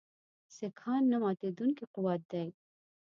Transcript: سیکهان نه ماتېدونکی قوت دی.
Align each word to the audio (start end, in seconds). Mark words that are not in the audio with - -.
سیکهان 0.55 1.01
نه 1.11 1.17
ماتېدونکی 1.23 1.85
قوت 1.93 2.21
دی. 2.31 2.47